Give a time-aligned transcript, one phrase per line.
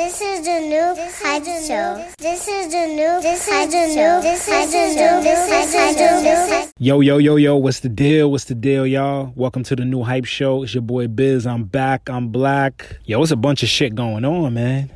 [0.00, 2.02] This is the new hype show.
[2.18, 4.20] This is the new hype show.
[4.22, 6.70] This is the new hype show.
[6.78, 8.30] Yo, yo, yo, yo, what's the deal?
[8.30, 9.34] What's the deal, y'all?
[9.36, 10.62] Welcome to the new hype show.
[10.62, 11.46] It's your boy Biz.
[11.46, 12.08] I'm back.
[12.08, 12.96] I'm black.
[13.04, 14.90] Yo, it's a bunch of shit going on, man.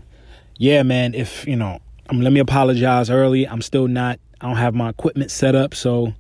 [0.56, 1.12] Yeah, man.
[1.12, 3.46] If, you know, um, let me apologize early.
[3.46, 6.14] I'm still not, I don't have my equipment set up, so,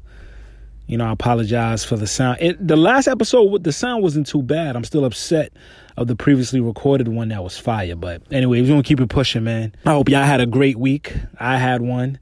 [0.86, 2.38] you know, I apologize for the sound.
[2.40, 4.76] It, the last episode, the sound wasn't too bad.
[4.76, 5.52] I'm still upset
[5.96, 7.96] of the previously recorded one that was fire.
[7.96, 9.74] But anyway, we're gonna keep it pushing, man.
[9.86, 11.14] I hope y'all had a great week.
[11.38, 12.18] I had one.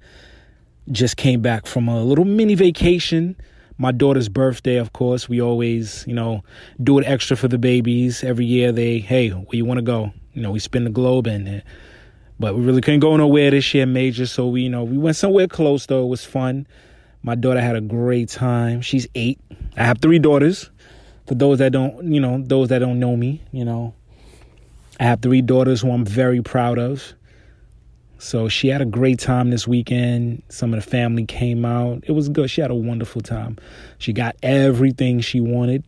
[0.91, 3.37] Just came back from a little mini vacation.
[3.79, 5.29] My daughter's birthday, of course.
[5.29, 6.45] We always, you know,
[6.83, 8.23] do it extra for the babies.
[8.23, 10.13] Every year they, hey, where you wanna go?
[10.35, 11.63] You know, we spin the globe and
[12.38, 14.27] but we really couldn't go nowhere this year major.
[14.27, 16.05] So we, you know, we went somewhere close though.
[16.05, 16.66] It was fun.
[17.23, 18.81] My daughter had a great time.
[18.81, 19.39] She's eight.
[19.77, 20.71] I have three daughters
[21.27, 23.95] for those that don't, you know, those that don't know me, you know,
[24.99, 27.15] I have three daughters who I'm very proud of.
[28.19, 30.43] So she had a great time this weekend.
[30.49, 32.05] Some of the family came out.
[32.07, 32.51] It was good.
[32.51, 33.59] She had a wonderful time.
[33.99, 35.85] She got everything she wanted,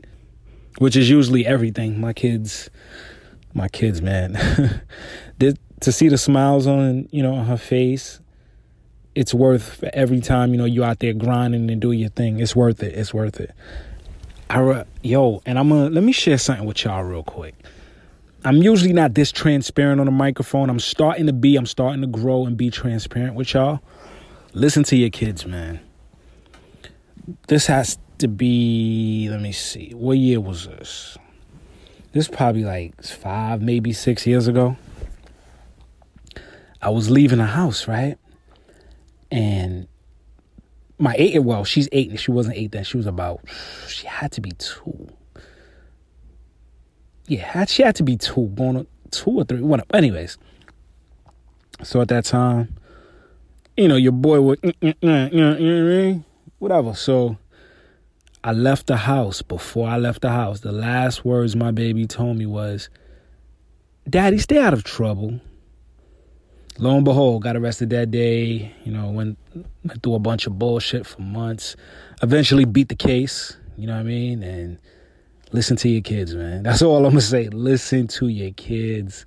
[0.79, 2.01] which is usually everything.
[2.01, 2.71] My kids,
[3.53, 4.33] my kids, man.
[5.39, 8.21] to see the smiles on, you know, on her face,
[9.15, 12.41] it's worth every time, you know, you out there grinding and doing your thing.
[12.41, 12.95] It's worth it.
[12.95, 13.53] It's worth it.
[14.51, 17.55] I yo, and I'm gonna let me share something with y'all real quick.
[18.45, 20.69] I'm usually not this transparent on the microphone.
[20.69, 21.57] I'm starting to be.
[21.57, 23.81] I'm starting to grow and be transparent with y'all.
[24.53, 25.81] Listen to your kids, man.
[27.49, 29.29] This has to be.
[29.31, 29.93] Let me see.
[29.95, 31.17] What year was this?
[32.13, 34.77] This probably like five, maybe six years ago.
[36.83, 38.19] I was leaving the house, right?
[39.35, 39.89] And
[40.97, 42.11] my eight well she's eight.
[42.11, 42.85] And she wasn't eight then.
[42.85, 43.41] She was about
[43.89, 45.09] she had to be two.
[47.27, 50.39] Yeah she had to be two going two or three one anyways.
[51.83, 52.77] So at that time
[53.77, 54.77] you know your boy would
[56.61, 56.95] whatever.
[56.95, 57.37] So
[58.45, 59.43] i left the house.
[59.43, 62.89] Before i left the house the last words my baby told me was
[64.09, 65.41] daddy stay out of trouble
[66.79, 68.75] lo and behold, got arrested that day.
[68.85, 69.39] You know, went
[69.85, 71.77] went through a bunch of bullshit for months.
[72.23, 73.57] Eventually beat the case.
[73.77, 74.43] You know what I mean?
[74.43, 74.79] And
[75.53, 76.63] listen to your kids, man.
[76.63, 77.49] That's all I'm gonna say.
[77.49, 79.25] Listen to your kids.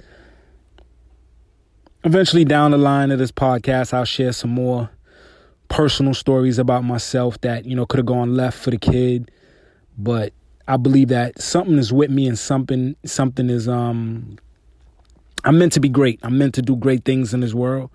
[2.04, 4.90] Eventually, down the line of this podcast, I'll share some more
[5.70, 9.32] personal stories about myself that you know could have gone left for the kid,
[9.98, 10.34] but
[10.68, 14.38] I believe that something is with me and something something is um
[15.44, 16.20] I'm meant to be great.
[16.24, 17.90] I'm meant to do great things in this world.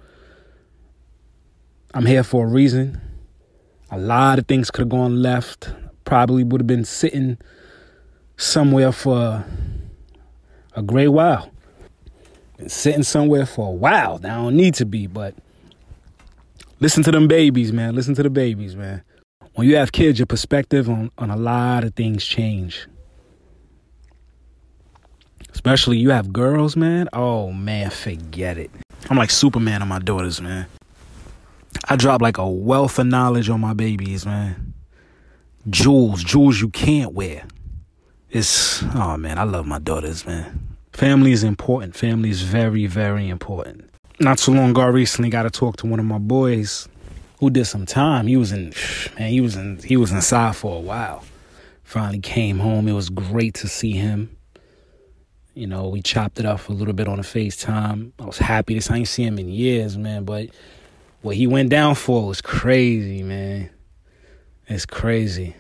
[1.95, 3.01] I'm here for a reason.
[3.91, 5.71] A lot of things could have gone left.
[6.05, 7.37] Probably would have been sitting
[8.37, 9.45] somewhere for
[10.75, 11.51] a great while.
[12.57, 14.17] Been sitting somewhere for a while.
[14.25, 15.35] I don't need to be, but
[16.81, 17.95] listen to them babies, man.
[17.95, 19.03] Listen to the babies, man.
[19.55, 22.87] When you have kids, your perspective on, on a lot of things change.
[25.53, 27.09] Especially you have girls, man.
[27.13, 28.71] Oh man, forget it.
[29.11, 30.67] I'm like Superman on my daughters, man.
[31.89, 34.75] I drop like a wealth of knowledge on my babies, man.
[35.69, 37.45] Jewels, jewels you can't wear.
[38.31, 40.77] It's oh man, I love my daughters, man.
[40.93, 41.95] Family is important.
[41.95, 43.89] Family is very, very important.
[44.21, 46.89] Not too long ago, I recently got to talk to one of my boys
[47.41, 48.27] who did some time.
[48.27, 48.73] He was in
[49.19, 51.25] man, he was in he was inside for a while.
[51.83, 52.89] Finally came home.
[52.89, 54.35] It was great to see him.
[55.55, 58.13] You know, we chopped it up a little bit on the FaceTime.
[58.19, 60.25] I was happy this I ain't seen him in years, man.
[60.25, 60.49] But
[61.21, 63.69] what he went down for was crazy, man.
[64.67, 65.55] It's crazy.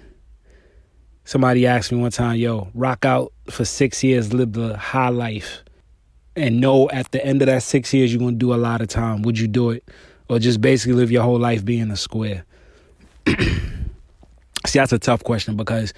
[1.25, 5.62] Somebody asked me one time, yo, rock out for six years, live the high life,
[6.34, 8.88] and know at the end of that six years you're gonna do a lot of
[8.88, 9.22] time.
[9.22, 9.86] Would you do it?
[10.28, 12.44] Or just basically live your whole life being a square?
[13.28, 15.92] See, that's a tough question because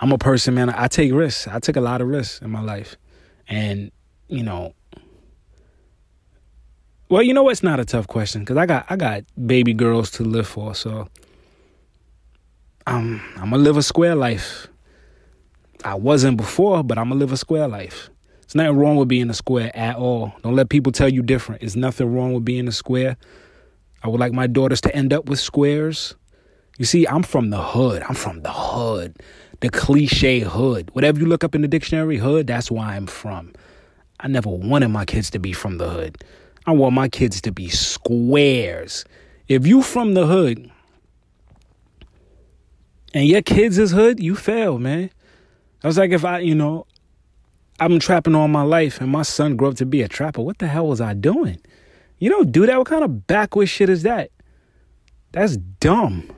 [0.00, 0.68] I'm a person, man.
[0.70, 1.46] I take risks.
[1.46, 2.96] I took a lot of risks in my life.
[3.48, 3.90] And,
[4.28, 4.74] you know,
[7.08, 10.10] well, you know what's not a tough question because I got I got baby girls
[10.12, 11.08] to live for, so
[12.84, 14.66] I'm I'm gonna live a square life.
[15.84, 18.10] I wasn't before, but I'm gonna live a square life.
[18.40, 20.32] There's nothing wrong with being a square at all.
[20.42, 21.60] Don't let people tell you different.
[21.60, 23.16] There's nothing wrong with being a square.
[24.02, 26.16] I would like my daughters to end up with squares.
[26.76, 28.02] You see, I'm from the hood.
[28.02, 29.16] I'm from the hood
[29.60, 30.90] the cliche hood.
[30.92, 33.52] Whatever you look up in the dictionary, hood, that's where I'm from.
[34.20, 36.22] I never wanted my kids to be from the hood.
[36.66, 39.04] I want my kids to be squares.
[39.48, 40.70] If you from the hood
[43.14, 45.10] and your kids is hood, you fail, man.
[45.84, 46.86] I was like if I, you know,
[47.78, 50.40] I've been trapping all my life, and my son grew up to be a trapper.
[50.40, 51.60] What the hell was I doing?
[52.18, 52.78] You don't do that.
[52.78, 54.30] What kind of backward shit is that?
[55.32, 56.34] That's dumb.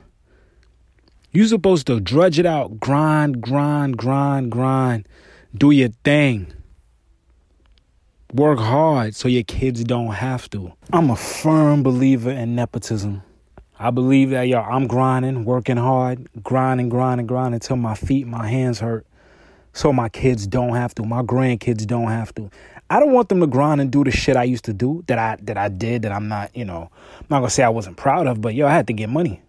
[1.31, 5.07] You supposed to drudge it out, grind, grind, grind, grind,
[5.55, 6.51] do your thing.
[8.33, 10.73] Work hard so your kids don't have to.
[10.91, 13.21] I'm a firm believer in nepotism.
[13.77, 18.47] I believe that, y'all, I'm grinding, working hard, grinding, grinding, grinding until my feet, my
[18.47, 19.05] hands hurt.
[19.71, 21.03] So my kids don't have to.
[21.03, 22.49] My grandkids don't have to.
[22.89, 25.19] I don't want them to grind and do the shit I used to do that
[25.19, 26.89] I that I did that I'm not, you know,
[27.19, 29.43] I'm not gonna say I wasn't proud of, but yo, I had to get money.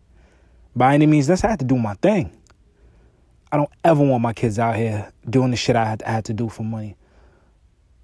[0.75, 2.33] By any means, that's I had to do my thing.
[3.53, 6.25] I don't ever want my kids out here doing the shit I had, I had
[6.27, 6.97] to do for money.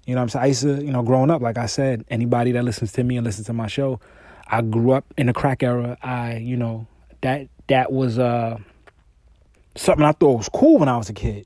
[0.05, 0.43] You know what I'm saying?
[0.43, 3.17] I used to, you know, growing up, like I said, anybody that listens to me
[3.17, 3.99] and listens to my show,
[4.47, 5.97] I grew up in the crack era.
[6.01, 6.87] I, you know,
[7.21, 8.57] that that was uh
[9.75, 11.45] something I thought was cool when I was a kid.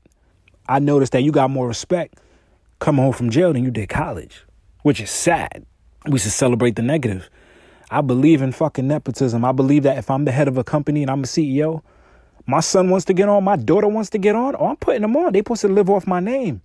[0.68, 2.18] I noticed that you got more respect
[2.78, 4.44] coming home from jail than you did college,
[4.82, 5.66] which is sad.
[6.06, 7.28] We should celebrate the negative.
[7.92, 9.44] I believe in fucking nepotism.
[9.44, 11.82] I believe that if I'm the head of a company and I'm a CEO,
[12.46, 15.02] my son wants to get on, my daughter wants to get on, oh, I'm putting
[15.02, 15.34] them on.
[15.34, 16.62] They supposed to live off my name.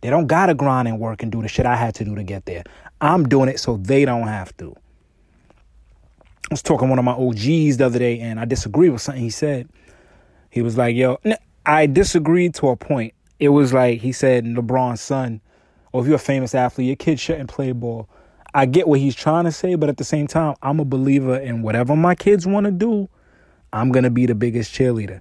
[0.00, 2.24] They don't gotta grind and work and do the shit I had to do to
[2.24, 2.64] get there.
[3.00, 4.74] I'm doing it so they don't have to.
[6.50, 9.00] I was talking to one of my OGs the other day and I disagreed with
[9.00, 9.68] something he said.
[10.50, 11.18] He was like, yo,
[11.64, 13.14] I disagreed to a point.
[13.38, 15.40] It was like he said LeBron's son
[15.92, 18.08] or if you're a famous athlete, your kid shouldn't play ball.
[18.56, 21.36] I get what he's trying to say, but at the same time, I'm a believer
[21.36, 23.08] in whatever my kids want to do,
[23.72, 25.20] I'm going to be the biggest cheerleader.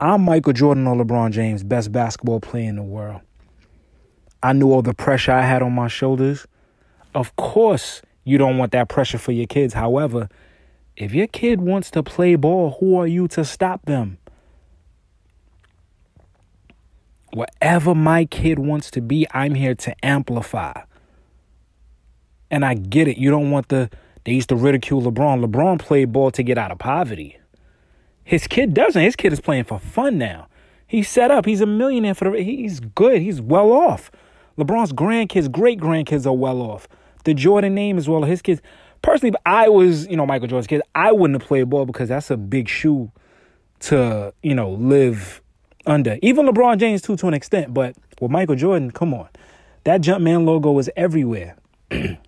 [0.00, 3.20] I'm Michael Jordan or LeBron James, best basketball player in the world.
[4.42, 6.46] I knew all the pressure I had on my shoulders.
[7.14, 9.74] Of course, you don't want that pressure for your kids.
[9.74, 10.30] However,
[10.96, 14.16] if your kid wants to play ball, who are you to stop them?
[17.34, 20.72] Whatever my kid wants to be, I'm here to amplify.
[22.50, 23.18] And I get it.
[23.18, 23.90] You don't want the.
[24.24, 25.44] They used to ridicule LeBron.
[25.44, 27.38] LeBron played ball to get out of poverty.
[28.24, 29.00] His kid doesn't.
[29.00, 30.48] His kid is playing for fun now.
[30.86, 31.46] He's set up.
[31.46, 32.42] He's a millionaire for the.
[32.42, 33.22] He's good.
[33.22, 34.10] He's well off.
[34.58, 36.88] LeBron's grandkids, great grandkids are well off.
[37.24, 38.22] The Jordan name as well.
[38.22, 38.62] His kids.
[39.02, 40.82] Personally, I was, you know, Michael Jordan's kid.
[40.94, 43.12] I wouldn't have played ball because that's a big shoe
[43.80, 45.42] to, you know, live
[45.84, 46.18] under.
[46.22, 49.28] Even LeBron James too to an extent, but with Michael Jordan, come on.
[49.84, 51.56] That Jumpman logo was everywhere.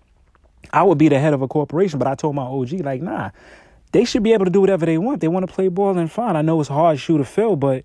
[0.71, 3.31] I would be the head of a corporation, but I told my OG, like, nah,
[3.91, 5.21] they should be able to do whatever they want.
[5.21, 6.35] They want to play ball and fine.
[6.35, 7.83] I know it's hard shoe to fill, but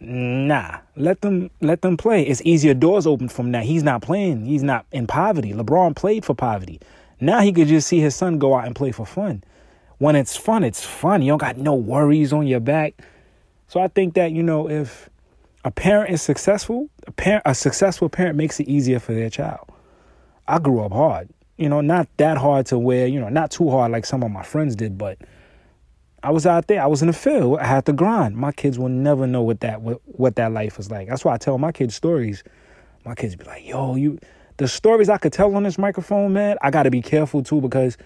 [0.00, 2.22] nah, let them let them play.
[2.24, 3.64] It's easier doors open from that.
[3.64, 4.46] He's not playing.
[4.46, 5.52] He's not in poverty.
[5.52, 6.80] LeBron played for poverty.
[7.20, 9.44] Now he could just see his son go out and play for fun.
[9.98, 11.22] When it's fun, it's fun.
[11.22, 12.94] You don't got no worries on your back.
[13.68, 15.08] So I think that, you know, if
[15.64, 19.70] a parent is successful, a parent a successful parent makes it easier for their child.
[20.48, 21.28] I grew up hard.
[21.56, 24.30] You know, not that hard to wear, you know, not too hard like some of
[24.30, 25.18] my friends did, but
[26.22, 26.82] I was out there.
[26.82, 27.58] I was in the field.
[27.58, 28.36] I had to grind.
[28.36, 31.08] My kids will never know what that what, what that life was like.
[31.08, 32.42] That's why I tell my kids stories.
[33.04, 34.18] My kids be like, "Yo, you
[34.56, 36.56] the stories I could tell on this microphone, man.
[36.62, 37.96] I got to be careful too because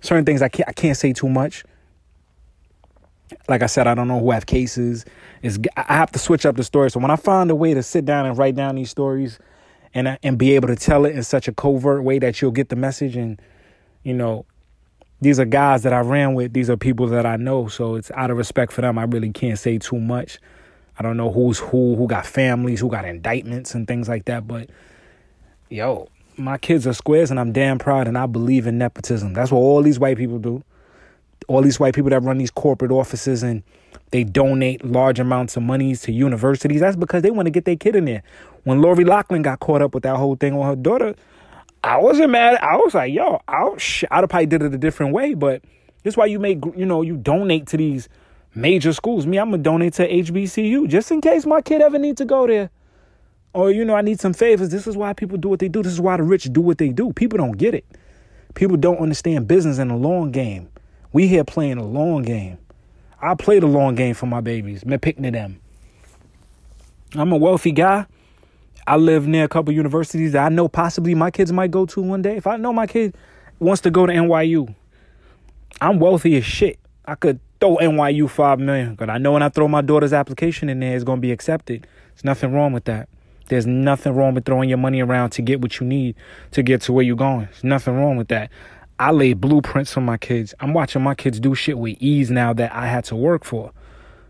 [0.00, 1.64] certain things I can't I can't say too much
[3.48, 5.04] like I said, I don't know who have cases.
[5.42, 6.90] Is I have to switch up the story.
[6.90, 9.38] So when I find a way to sit down and write down these stories,
[9.94, 12.50] and uh, and be able to tell it in such a covert way that you'll
[12.50, 13.40] get the message, and
[14.02, 14.46] you know,
[15.20, 16.52] these are guys that I ran with.
[16.52, 17.68] These are people that I know.
[17.68, 18.98] So it's out of respect for them.
[18.98, 20.38] I really can't say too much.
[20.98, 24.46] I don't know who's who, who got families, who got indictments and things like that.
[24.46, 24.70] But
[25.68, 29.34] yo, my kids are squares, and I'm damn proud, and I believe in nepotism.
[29.34, 30.62] That's what all these white people do
[31.48, 33.62] all these white people that run these corporate offices and
[34.10, 36.80] they donate large amounts of monies to universities.
[36.80, 38.22] That's because they want to get their kid in there.
[38.64, 41.14] When Lori Loughlin got caught up with that whole thing on her daughter,
[41.82, 42.58] I wasn't mad.
[42.60, 45.62] I was like, yo, I'll, sh- I'd have probably did it a different way, but
[46.04, 48.08] that's why you make, you know, you donate to these
[48.54, 49.26] major schools.
[49.26, 52.46] Me, I'm gonna donate to HBCU just in case my kid ever needs to go
[52.46, 52.70] there.
[53.54, 54.70] Or, you know, I need some favors.
[54.70, 55.82] This is why people do what they do.
[55.82, 57.12] This is why the rich do what they do.
[57.12, 57.84] People don't get it.
[58.54, 60.68] People don't understand business in the long game.
[61.12, 62.58] We here playing a long game.
[63.20, 64.84] I play the long game for my babies.
[64.84, 65.60] Me picking them.
[67.14, 68.06] I'm a wealthy guy.
[68.86, 72.00] I live near a couple universities that I know possibly my kids might go to
[72.00, 72.36] one day.
[72.36, 73.14] If I know my kid
[73.60, 74.74] wants to go to NYU,
[75.80, 76.78] I'm wealthy as shit.
[77.04, 80.68] I could throw NYU five million, but I know when I throw my daughter's application
[80.68, 81.86] in there, it's gonna be accepted.
[82.14, 83.08] There's nothing wrong with that.
[83.48, 86.16] There's nothing wrong with throwing your money around to get what you need
[86.52, 87.46] to get to where you're going.
[87.46, 88.50] There's nothing wrong with that.
[89.02, 90.54] I lay blueprints for my kids.
[90.60, 93.72] I'm watching my kids do shit with ease now that I had to work for.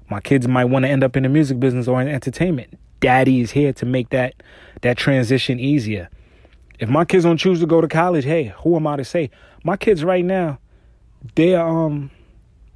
[0.08, 2.78] My kids might want to end up in the music business or in entertainment.
[3.00, 4.32] daddy is here to make that
[4.80, 6.08] that transition easier.
[6.78, 9.28] If my kids don't choose to go to college, hey, who am I to say?
[9.62, 10.58] My kids right now,
[11.34, 12.10] they're um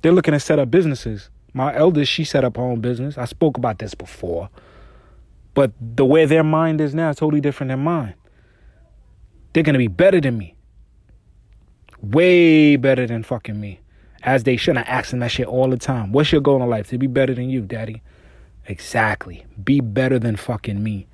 [0.02, 1.30] they're looking to set up businesses.
[1.54, 3.16] My eldest, she set up her own business.
[3.16, 4.50] I spoke about this before.
[5.54, 8.12] But the way their mind is now is totally different than mine.
[9.54, 10.55] They're gonna be better than me.
[12.02, 13.80] Way better than fucking me.
[14.22, 14.76] As they should.
[14.76, 16.12] I ask them that shit all the time.
[16.12, 16.88] What's your goal in life?
[16.88, 18.02] To be better than you, daddy.
[18.66, 19.44] Exactly.
[19.62, 21.06] Be better than fucking me.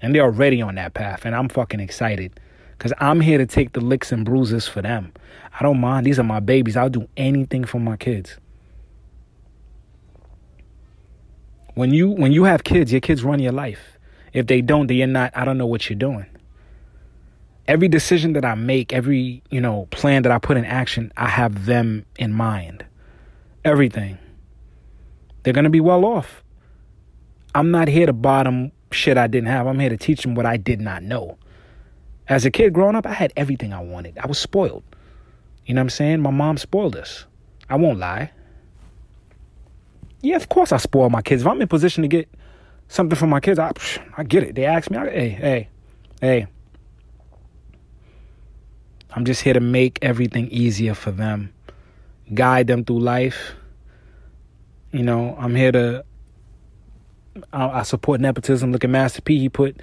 [0.00, 1.24] And they're already on that path.
[1.24, 2.38] And I'm fucking excited.
[2.76, 5.12] Because I'm here to take the licks and bruises for them.
[5.58, 6.06] I don't mind.
[6.06, 6.76] These are my babies.
[6.76, 8.38] I'll do anything for my kids.
[11.74, 13.98] When you when you have kids, your kids run your life.
[14.32, 16.26] If they don't, then you're not, I don't know what you're doing.
[17.68, 21.28] Every decision that I make, every, you know, plan that I put in action, I
[21.28, 22.84] have them in mind.
[23.64, 24.18] Everything.
[25.42, 26.42] They're gonna be well off.
[27.54, 29.66] I'm not here to bottom shit I didn't have.
[29.66, 31.36] I'm here to teach them what I did not know.
[32.26, 34.18] As a kid growing up, I had everything I wanted.
[34.18, 34.82] I was spoiled.
[35.66, 36.20] You know what I'm saying?
[36.20, 37.26] My mom spoiled us.
[37.68, 38.30] I won't lie.
[40.22, 41.42] Yeah, of course I spoil my kids.
[41.42, 42.28] If I'm in position to get
[42.88, 43.72] something for my kids, I,
[44.16, 44.54] I get it.
[44.54, 45.68] They ask me, I, hey, hey,
[46.20, 46.46] hey.
[49.14, 51.52] I'm just here to make everything easier for them,
[52.34, 53.52] guide them through life.
[54.92, 56.04] You know, I'm here to.
[57.52, 58.72] I, support nepotism.
[58.72, 59.38] Look at Master P.
[59.38, 59.80] He put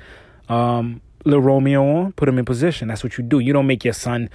[0.50, 2.90] um, Little Romeo on, put him in position.
[2.90, 3.40] That's what you do.
[3.40, 4.30] You don't make your son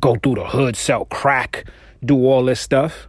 [0.00, 1.66] go through the hood, sell crack,
[2.04, 3.08] do all this stuff.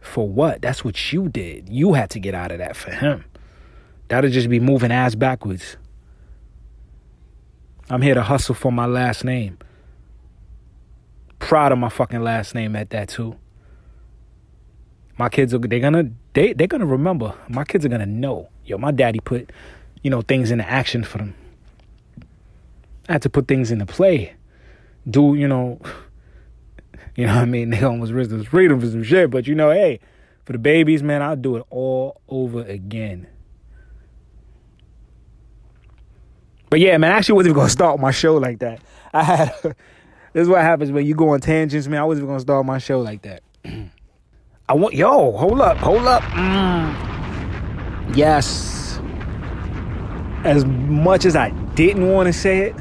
[0.00, 0.62] For what?
[0.62, 1.68] That's what you did.
[1.68, 3.24] You had to get out of that for him.
[4.08, 5.76] That'll just be moving ass backwards.
[7.88, 9.58] I'm here to hustle for my last name.
[11.38, 13.36] Proud of my fucking last name at that too.
[15.18, 17.34] My kids are they're gonna they they're gonna remember.
[17.48, 18.48] My kids are gonna know.
[18.64, 19.50] Yo, my daddy put,
[20.02, 21.34] you know, things into action for them.
[23.08, 24.34] I had to put things into play.
[25.08, 25.80] Do, you know,
[27.16, 27.70] you know what I mean?
[27.70, 29.30] They almost risked his freedom for some shit.
[29.30, 30.00] But you know, hey,
[30.44, 33.26] for the babies, man, I'll do it all over again.
[36.68, 38.80] But yeah, man, I actually wasn't even gonna start my show like that.
[39.14, 39.54] I had
[40.36, 41.98] this is what happens when you go on tangents, man.
[41.98, 43.42] I wasn't even gonna start my show like that.
[44.68, 46.22] I want yo, hold up, hold up.
[46.24, 48.14] Mm.
[48.14, 49.00] Yes.
[50.44, 52.76] As much as I didn't want to say it,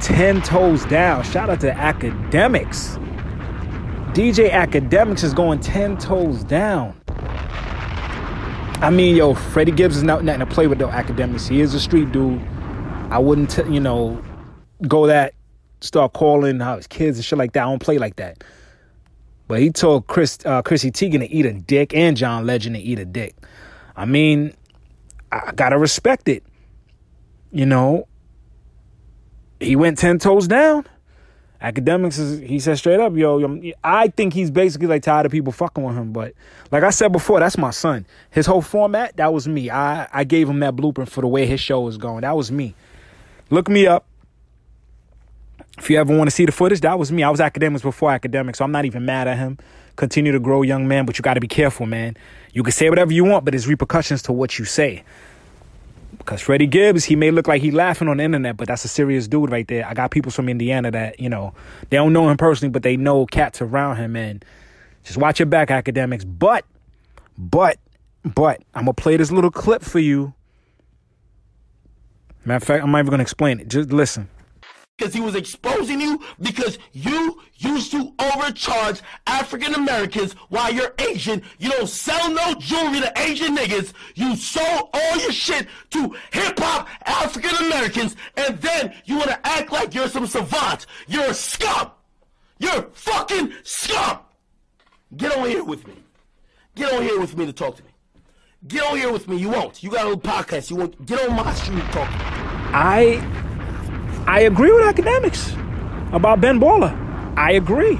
[0.00, 1.22] 10 toes down.
[1.24, 2.96] Shout out to Akademiks.
[4.14, 6.98] DJ Akademiks is going 10 toes down.
[8.80, 10.88] I mean, yo, Freddie Gibbs is not nothing to play with though.
[10.88, 12.40] Akademiks, he is a street dude.
[13.10, 14.24] I wouldn't, t- you know,
[14.88, 15.34] go that
[15.82, 17.62] start calling how his kids and shit like that.
[17.62, 18.42] I don't play like that.
[19.48, 22.80] But he told Chris, uh, Chrissy Teigen to eat a dick and John Legend to
[22.80, 23.34] eat a dick.
[23.96, 24.54] I mean,
[25.30, 26.44] I gotta respect it.
[27.50, 28.08] You know,
[29.60, 30.86] he went 10 toes down.
[31.62, 35.52] Akademiks is, he said straight up, yo, I think he's basically like tired of people
[35.52, 36.12] fucking with him.
[36.12, 36.34] But
[36.72, 38.04] like I said before, that's my son.
[38.30, 39.70] His whole format, that was me.
[39.70, 42.22] I, I gave him that blueprint for the way his show was going.
[42.22, 42.74] That was me.
[43.50, 44.06] Look me up.
[45.82, 47.24] If you ever want to see the footage, that was me.
[47.24, 49.58] I was Akademiks before Akademiks, so I'm not even mad at him.
[49.96, 52.16] Continue to grow, young man, but you got to be careful, man.
[52.52, 55.02] You can say whatever you want, but there's repercussions to what you say.
[56.18, 58.88] Because Freddie Gibbs, he may look like he laughing on the internet, but that's a
[58.88, 59.84] serious dude right there.
[59.84, 61.52] I got people from Indiana that, you know,
[61.90, 64.14] they don't know him personally, but they know cats around him.
[64.14, 64.44] And
[65.02, 66.24] just watch your back, Akademiks.
[66.24, 66.64] But,
[67.36, 67.76] but,
[68.22, 70.32] but, I'm going to play this little clip for you.
[72.44, 73.66] Matter of fact, I'm not even going to explain it.
[73.66, 74.28] Just listen
[74.96, 81.42] because he was exposing you because you used to overcharge African Americans while you're Asian.
[81.58, 83.92] You don't sell no jewelry to Asian niggas.
[84.14, 89.46] You sold all your shit to hip hop African Americans, and then you want to
[89.46, 90.86] act like you're some savant.
[91.08, 91.90] You're a scum.
[92.58, 94.20] You're fucking scum.
[95.16, 95.94] Get on here with me.
[96.76, 97.90] Get on here with me to talk to me.
[98.68, 99.36] Get on here with me.
[99.36, 99.82] You won't.
[99.82, 100.70] You got a little podcast.
[100.70, 101.04] You won't.
[101.04, 102.08] Get on my street talk.
[102.74, 103.41] I
[104.26, 105.52] I agree with Akademiks
[106.12, 106.96] about Ben Baller.
[107.36, 107.96] I agree.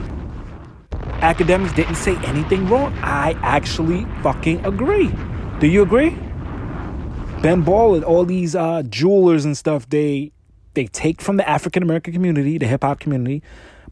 [1.20, 2.92] Akademiks didn't say anything wrong.
[3.02, 5.10] I actually fucking agree.
[5.60, 6.10] Do you agree?
[7.42, 10.32] Ben Baller, all these uh, jewelers and stuff, they
[10.74, 13.42] they take from the African American community, the hip hop community,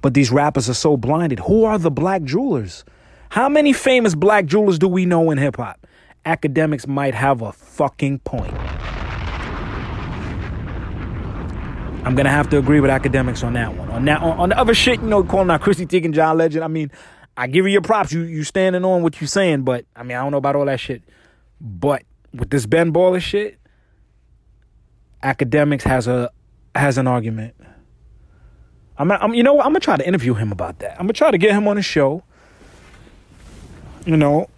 [0.00, 1.40] but these rappers are so blinded.
[1.40, 2.84] Who are the black jewelers?
[3.30, 5.86] How many famous black jewelers do we know in hip hop?
[6.24, 8.54] Akademiks might have a fucking point.
[12.04, 13.90] I'm gonna have to agree with Akademiks on that one.
[13.90, 16.64] On that, on, on the other shit, you know, calling out Chrissy Teigen, John Legend.
[16.64, 16.90] I mean,
[17.36, 18.12] I give you your props.
[18.12, 20.64] You you standing on what you saying, but I mean, I don't know about all
[20.64, 21.02] that shit.
[21.60, 22.02] But
[22.32, 23.58] with this Ben Baller shit,
[25.22, 26.30] Akademiks has a
[26.74, 27.54] has an argument.
[28.96, 29.66] I'm, I'm you know what?
[29.66, 30.92] I'm gonna try to interview him about that.
[30.92, 32.22] I'm gonna try to get him on the show.
[34.06, 34.48] You know,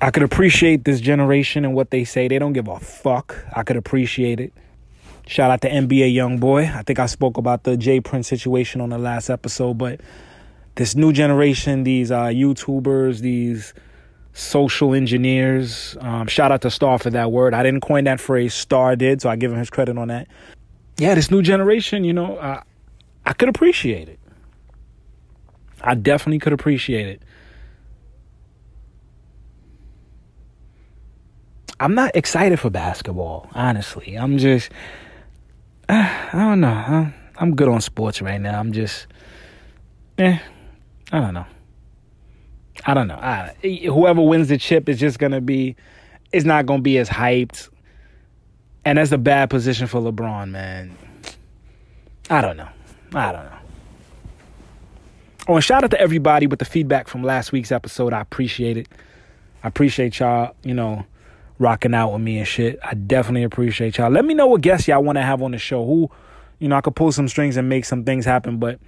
[0.00, 2.28] I could appreciate this generation and what they say.
[2.28, 3.44] They don't give a fuck.
[3.54, 4.52] I could appreciate it.
[5.26, 6.64] Shout out to NBA Young Boy.
[6.64, 10.00] I think I spoke about the J Prince situation on the last episode, but
[10.74, 13.72] this new generation, these uh, YouTubers, these
[14.34, 15.96] social engineers.
[16.00, 17.54] Um, shout out to Star for that word.
[17.54, 18.52] I didn't coin that phrase.
[18.52, 20.28] Star did, so I give him his credit on that.
[20.98, 22.38] Yeah, this new generation, you know,
[23.26, 24.18] I could appreciate it.
[25.80, 27.22] I definitely could appreciate it.
[31.80, 34.14] I'm not excited for basketball, honestly.
[34.14, 34.70] I'm just,
[36.34, 37.12] I don't know.
[37.36, 38.58] I'm, good on sports right now.
[38.58, 39.06] I'm just,
[40.18, 40.36] eh,
[41.12, 41.46] I don't know.
[42.84, 43.14] I don't know.
[43.14, 45.76] I, whoever wins the chip is just gonna be,
[46.32, 47.68] it's not gonna be as hyped,
[48.84, 50.98] and that's a bad position for LeBron, man.
[52.28, 52.68] I don't know.
[53.14, 53.58] I don't know.
[55.46, 58.12] Oh, and shout out to everybody with the feedback from last week's episode.
[58.12, 58.88] I appreciate it.
[59.62, 61.06] I appreciate y'all, you know,
[61.60, 62.80] rocking out with me and shit.
[62.82, 64.10] I definitely appreciate y'all.
[64.10, 65.86] Let me know what guests y'all want to have on the show.
[65.86, 66.10] Who,
[66.64, 68.56] you know, I could pull some strings and make some things happen.
[68.56, 68.80] But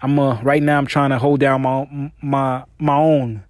[0.00, 0.78] I'm uh, right now.
[0.78, 3.44] I'm trying to hold down my my my own.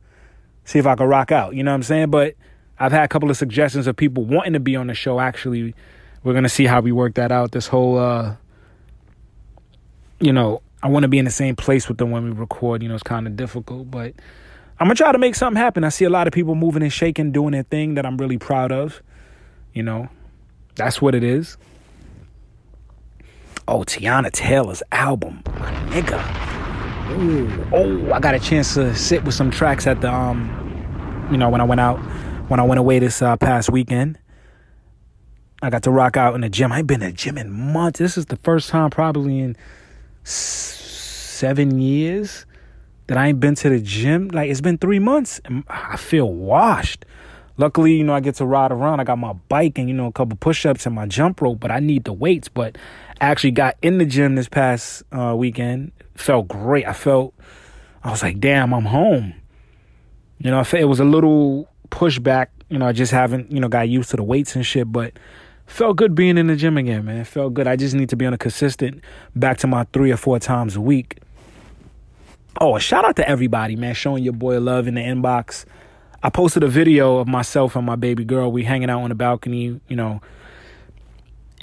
[0.65, 1.55] See if I can rock out.
[1.55, 2.11] You know what I'm saying?
[2.11, 2.35] But
[2.77, 5.21] I've had a couple of suggestions of people wanting to be on the show.
[5.21, 5.77] Actually,
[6.25, 7.53] we're gonna see how we work that out.
[7.53, 8.35] This whole, uh,
[10.19, 12.83] you know, I want to be in the same place with them when we record.
[12.83, 14.13] You know, it's kind of difficult, but
[14.81, 15.85] I'm gonna try to make something happen.
[15.85, 18.39] I see a lot of people moving and shaking, doing their thing that I'm really
[18.39, 19.05] proud of.
[19.73, 20.09] You know,
[20.75, 21.57] that's what it is.
[23.69, 26.21] Oh, Teyana Taylor's album, my nigga.
[27.13, 31.37] Ooh, oh, I got a chance to sit with some tracks at the um, you
[31.37, 31.99] know, when I went out,
[32.49, 34.19] when I went away this uh, past weekend.
[35.63, 36.73] I got to rock out in the gym.
[36.73, 38.01] I've been in the gym in months.
[38.01, 39.57] This is the first time probably in
[40.25, 42.47] seven years
[43.07, 44.29] that I ain't been to the gym.
[44.29, 47.05] Like it's been three months and I feel washed.
[47.57, 49.01] Luckily, you know, I get to ride around.
[49.01, 51.61] I got my bike and, you know, a couple push ups and my jump rope,
[51.61, 52.49] but I need the weights.
[52.49, 52.77] But
[53.21, 55.93] I actually got in the gym this past uh, weekend.
[56.15, 56.87] Felt great.
[56.87, 57.35] I felt,
[58.03, 59.35] I was like, damn, I'm home.
[60.39, 62.49] You know, it was a little pushback.
[62.69, 65.13] You know, I just haven't, you know, got used to the weights and shit, but
[65.67, 67.25] felt good being in the gym again, man.
[67.25, 67.67] Felt good.
[67.67, 69.03] I just need to be on a consistent
[69.37, 71.19] back to my three or four times a week.
[72.61, 75.65] Oh, a shout out to everybody, man, showing your boy love in the inbox.
[76.23, 78.53] I posted a video of myself and my baby girl.
[78.53, 80.21] We hanging out on the balcony, you know.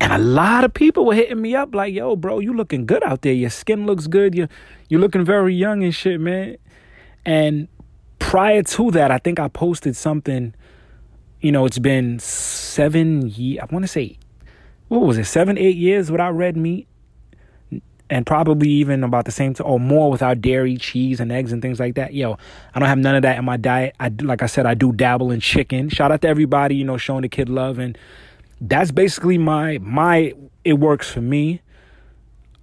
[0.02, 3.04] And a lot of people were hitting me up like, "Yo, bro, you looking good
[3.04, 3.34] out there.
[3.34, 4.36] Your skin looks good.
[4.36, 4.48] You
[4.90, 6.58] you're looking very young and shit, man."
[7.26, 7.68] And
[8.20, 10.54] prior to that, I think I posted something.
[11.42, 13.64] You know, it's been seven years.
[13.64, 14.18] I want to say,
[14.90, 15.26] what was it?
[15.26, 16.89] Seven, eight years without red meat
[18.10, 21.80] and probably even about the same or more without dairy, cheese, and eggs and things
[21.80, 22.14] like that.
[22.14, 22.38] Yo,
[22.74, 23.96] I don't have none of that in my diet.
[24.00, 25.90] I like I said, I do dabble in chicken.
[25.90, 27.98] Shout out to everybody, you know, showing the kid love, and
[28.62, 30.34] that's basically my my.
[30.64, 31.62] It works for me.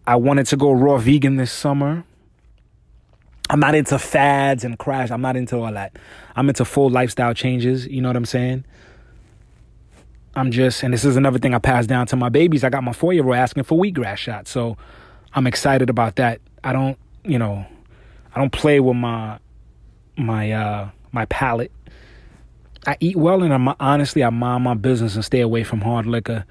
[0.06, 2.04] I wanted to go raw vegan this summer.
[3.48, 5.10] I'm not into fads and crash.
[5.10, 5.96] I'm not into all that.
[6.34, 7.86] I'm into full lifestyle changes.
[7.86, 8.64] You know what I'm saying?
[10.34, 12.62] I'm just, and this is another thing I passed down to my babies.
[12.62, 14.50] I got my four year old asking for wheatgrass shots.
[14.50, 14.76] So
[15.36, 16.40] I'm excited about that.
[16.64, 17.66] I don't, you know,
[18.34, 19.38] I don't play with my
[20.16, 21.70] my uh my palate.
[22.86, 26.06] I eat well and I'm honestly I mind my business and stay away from hard
[26.06, 26.46] liquor.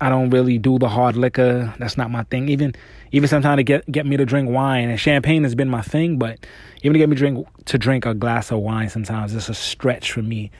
[0.00, 1.74] I don't really do the hard liquor.
[1.78, 2.48] That's not my thing.
[2.48, 2.76] Even
[3.10, 6.16] even sometimes to get get me to drink wine and champagne has been my thing,
[6.16, 6.46] but
[6.82, 10.12] even to get me drink to drink a glass of wine sometimes it's a stretch
[10.12, 10.52] for me.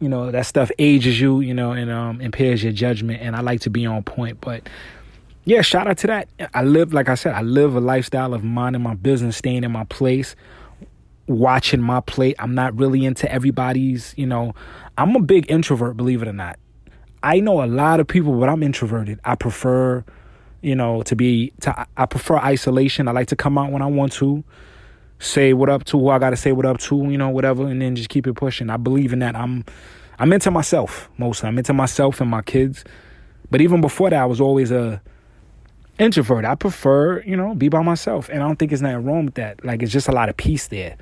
[0.00, 3.42] You know, that stuff ages you, you know, and um impairs your judgment and I
[3.42, 4.66] like to be on point, but
[5.44, 6.28] yeah, shout out to that.
[6.54, 9.72] I live, like I said, I live a lifestyle of minding my business, staying in
[9.72, 10.36] my place,
[11.26, 12.36] watching my plate.
[12.38, 14.54] I'm not really into everybody's, you know,
[14.96, 16.58] I'm a big introvert, believe it or not.
[17.22, 19.20] I know a lot of people, but I'm introverted.
[19.24, 20.04] I prefer,
[20.60, 23.08] you know, to be, to, I prefer isolation.
[23.08, 24.44] I like to come out when I want to,
[25.22, 27.66] say what up to who I got to say what up to, you know, whatever,
[27.66, 28.70] and then just keep it pushing.
[28.70, 29.36] I believe in that.
[29.36, 29.64] I'm,
[30.18, 31.48] I'm into myself mostly.
[31.48, 32.84] I'm into myself and my kids.
[33.50, 35.00] But even before that, I was always a,
[35.98, 36.44] introvert.
[36.44, 38.28] I prefer, you know, be by myself.
[38.28, 39.64] And I don't think there's nothing wrong with that.
[39.64, 40.96] Like it's just a lot of peace there.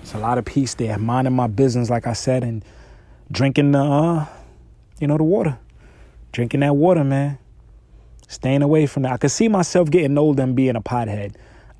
[0.00, 0.98] It's a lot of peace there.
[0.98, 2.64] Minding my business, like I said, and
[3.30, 4.26] drinking the uh,
[5.00, 5.58] you know, the water.
[6.32, 7.38] Drinking that water, man.
[8.28, 9.12] Staying away from that.
[9.12, 11.34] I could see myself getting older and being a pothead.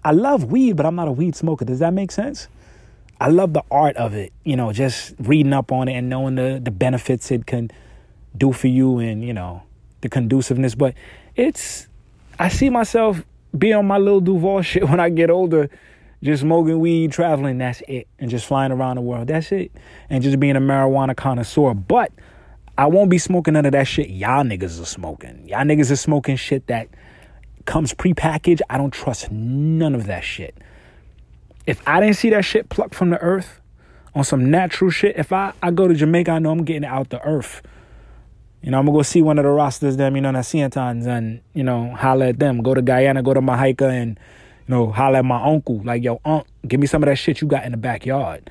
[0.05, 1.65] I love weed, but I'm not a weed smoker.
[1.65, 2.49] Does that make sense?
[3.21, 6.35] I love the art of it, you know, just reading up on it and knowing
[6.35, 7.71] the, the benefits it can
[8.37, 9.63] do for you and, you know,
[10.07, 10.75] the conduciveness.
[10.75, 10.95] But
[11.35, 11.89] it's,
[12.39, 13.23] I see myself
[13.57, 15.69] be on my little Duval shit when I get older,
[16.23, 18.09] just smoking weed, traveling, that's it.
[18.19, 19.73] And just flying around the world, that's it.
[20.09, 21.75] And just being a marijuana connoisseur.
[21.75, 22.13] But
[22.79, 25.47] I won't be smoking none of that shit y'all niggas are smoking.
[25.49, 26.89] Y'all niggas are smoking shit that
[27.65, 28.61] comes prepackaged.
[28.71, 30.57] I don't trust none of that shit.
[31.67, 33.61] If I didn't see that shit plucked from the earth
[34.15, 37.11] on some natural shit, if I, I go to Jamaica, I know I'm getting out
[37.11, 37.63] the earth.
[38.63, 41.41] You know, I'm gonna go see one of the rosters, them, you know, Nasiantans and,
[41.55, 42.63] you know, holler at them.
[42.63, 44.19] Go to Guyana, go to Mahaica and,
[44.67, 45.81] you know, holler at my uncle.
[45.85, 48.51] Like, yo, unc, give me some of that shit you got in the backyard.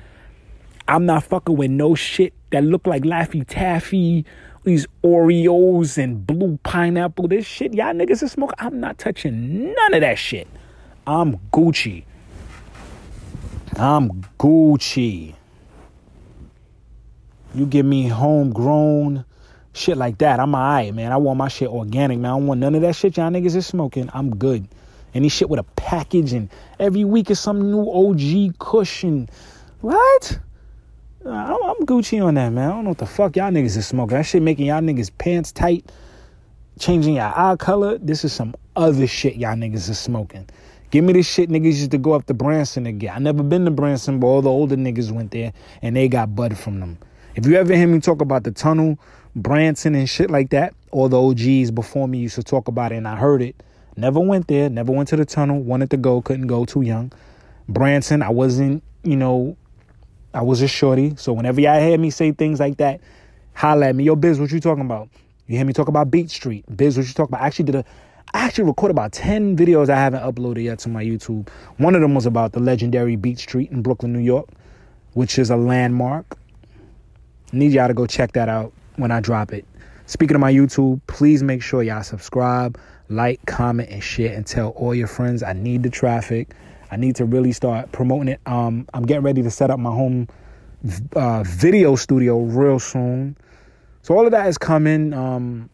[0.88, 4.24] I'm not fucking with no shit that look like Laffy Taffy,
[4.64, 7.28] these Oreos and blue pineapple.
[7.28, 8.56] This shit, y'all niggas are smoking.
[8.58, 10.46] I'm not touching none of that shit.
[11.06, 12.04] I'm Gucci.
[13.76, 15.34] I'm Gucci.
[17.54, 19.24] You give me homegrown
[19.76, 20.40] shit like that.
[20.40, 21.12] I'm alright, man.
[21.12, 22.30] I want my shit organic, man.
[22.30, 24.10] I don't want none of that shit y'all niggas is smoking.
[24.12, 24.66] I'm good.
[25.14, 29.28] Any shit with a package and every week is some new OG cushion.
[29.80, 30.38] What?
[31.24, 32.70] I'm, I'm Gucci on that, man.
[32.70, 34.16] I don't know what the fuck y'all niggas is smoking.
[34.16, 35.90] That shit making y'all niggas pants tight,
[36.78, 37.98] changing your eye color.
[37.98, 40.48] This is some other shit y'all niggas is smoking.
[40.90, 43.12] Give me this shit niggas used to go up to Branson again.
[43.14, 46.34] I never been to Branson, but all the older niggas went there and they got
[46.36, 46.98] bud from them.
[47.34, 48.98] If you ever hear me talk about the tunnel,
[49.36, 52.96] Branson and shit like that, all the OGs before me used to talk about it
[52.96, 53.54] and I heard it.
[53.94, 57.12] Never went there, never went to the tunnel, wanted to go, couldn't go, too young.
[57.68, 59.54] Branson, I wasn't, you know,
[60.32, 61.14] I was a shorty.
[61.16, 63.02] So whenever y'all hear me say things like that,
[63.52, 64.04] holla at me.
[64.04, 65.10] Yo, Biz, what you talking about?
[65.46, 66.64] You hear me talk about Beat Street.
[66.74, 67.42] Biz, what you talking about?
[67.42, 67.84] I actually did a
[68.32, 71.48] I actually recorded about 10 videos I haven't uploaded yet to my YouTube.
[71.76, 74.48] One of them was about the legendary Beat Street in Brooklyn, New York,
[75.12, 76.38] which is a landmark.
[77.52, 79.64] Need y'all to go check that out when I drop it.
[80.06, 82.78] Speaking of my YouTube, please make sure y'all subscribe,
[83.08, 85.42] like, comment, and share, and tell all your friends.
[85.42, 86.54] I need the traffic.
[86.90, 88.40] I need to really start promoting it.
[88.46, 90.28] Um, I'm getting ready to set up my home
[91.16, 93.36] uh, video studio real soon.
[94.02, 95.12] So all of that is coming.
[95.12, 95.68] Um,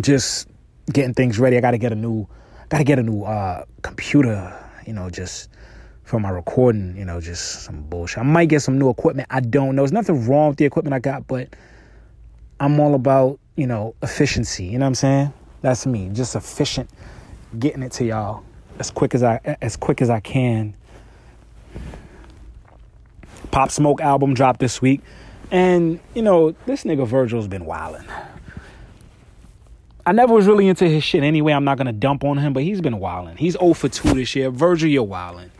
[0.00, 0.48] just
[0.92, 1.56] getting things ready.
[1.56, 2.28] I got to get a new,
[2.68, 4.54] got to get a new uh, computer.
[4.86, 5.50] You know, just
[6.04, 6.96] for my recording.
[6.96, 8.18] You know, just some bullshit.
[8.18, 9.26] I might get some new equipment.
[9.30, 9.82] I don't know.
[9.82, 11.48] There's nothing wrong with the equipment I got, but
[12.60, 14.64] I'm all about you know efficiency.
[14.64, 15.32] You know what I'm saying?
[15.62, 16.10] That's me.
[16.12, 16.90] Just efficient,
[17.58, 18.44] getting it to y'all
[18.78, 20.74] as quick as I as quick as I can.
[23.50, 25.00] Pop Smoke album dropped this week,
[25.50, 28.06] and you know this nigga Virgil's been wilding.
[30.04, 31.52] I never was really into his shit anyway.
[31.52, 33.36] I'm not gonna dump on him, but he's been wilding.
[33.36, 34.50] He's 0 for 2 this year.
[34.50, 35.50] Virgil, you're wilding.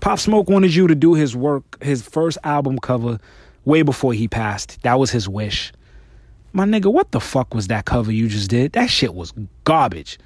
[0.00, 3.20] Pop Smoke wanted you to do his work, his first album cover,
[3.64, 4.82] way before he passed.
[4.82, 5.72] That was his wish.
[6.52, 8.72] My nigga, what the fuck was that cover you just did?
[8.72, 9.32] That shit was
[9.64, 10.18] garbage.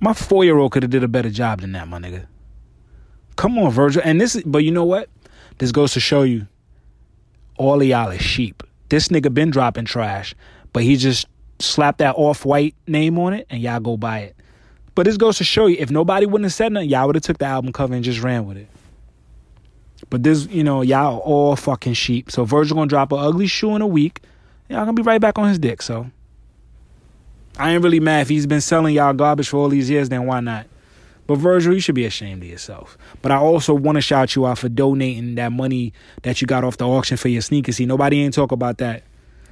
[0.00, 2.26] My four year old could have did a better job than that, my nigga.
[3.36, 4.02] Come on, Virgil.
[4.04, 5.08] And this, but you know what?
[5.58, 6.46] This goes to show you,
[7.58, 8.62] all y'all is sheep.
[8.88, 10.34] This nigga been dropping trash,
[10.72, 11.26] but he just
[11.58, 14.36] slapped that off white name on it, and y'all go buy it.
[14.94, 17.22] But this goes to show you, if nobody wouldn't have said nothing, y'all would have
[17.22, 18.68] took the album cover and just ran with it.
[20.10, 22.30] But this, you know, y'all all fucking sheep.
[22.30, 24.20] So Virgil gonna drop an ugly shoe in a week.
[24.68, 25.82] Y'all gonna be right back on his dick.
[25.82, 26.10] So
[27.58, 30.26] I ain't really mad if he's been selling y'all garbage for all these years, then
[30.26, 30.66] why not?
[31.26, 32.96] But Virgil, you should be ashamed of yourself.
[33.20, 35.92] But I also want to shout you out for donating that money
[36.22, 37.76] that you got off the auction for your sneakers.
[37.76, 39.02] See, nobody ain't talk about that.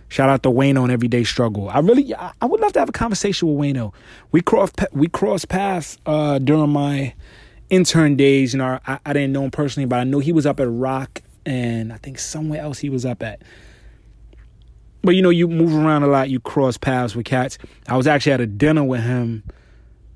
[0.09, 1.69] Shout out to Wayno on Everyday Struggle.
[1.69, 3.93] I really, I would love to have a conversation with Wayno.
[4.31, 7.15] We crossed, we crossed paths uh, during my
[7.71, 8.53] intern days.
[8.53, 10.69] You know, I, I didn't know him personally, but I know he was up at
[10.71, 13.43] Rock, and I think somewhere else he was up at.
[15.03, 17.59] But you know, you move around a lot, you cross paths with cats.
[17.89, 19.43] I was actually at a dinner with him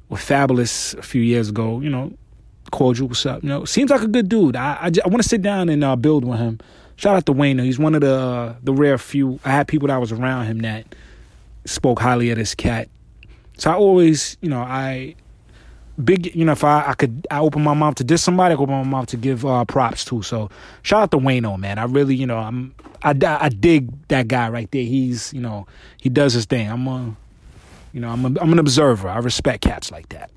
[0.09, 1.81] with Fabolous a few years ago.
[1.81, 2.13] You know,
[2.71, 3.43] cordial, what's up?
[3.43, 4.57] You know, seems like a good dude.
[4.57, 6.59] I I, I want to sit down and uh, build with him.
[6.97, 7.59] Shout out to Wayne.
[7.59, 9.39] He's one of the uh, the rare few.
[9.45, 10.95] I had people that was around him that
[11.67, 12.89] spoke highly of this cat.
[13.59, 15.17] So I always, you know, I
[16.03, 18.59] big, you know, if I, I could, I open my mouth to diss somebody, I
[18.59, 20.23] open my mouth to give uh, props to.
[20.23, 20.51] So
[20.83, 21.79] shout out to Wayno, man.
[21.79, 24.83] I really, you know, I'm, I, I dig that guy right there.
[24.83, 25.67] He's, you know,
[26.01, 26.71] he does his thing.
[26.71, 27.17] I'm a,
[27.93, 29.09] you know, I'm a, I'm an observer.
[29.09, 30.31] I respect cats like that.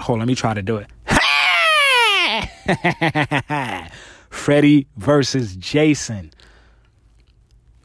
[0.00, 0.88] Hold, on, let me try to do it.
[4.30, 6.32] Freddie versus Jason.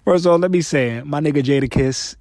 [0.05, 2.15] First of all, let me say, my nigga Jadakiss.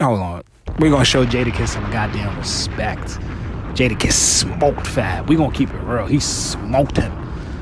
[0.00, 0.42] Hold on,
[0.78, 3.18] we're gonna show Jadakiss some goddamn respect.
[3.74, 5.28] Jadakiss smoked Fab.
[5.28, 6.06] We gonna keep it real.
[6.06, 7.12] He smoked him.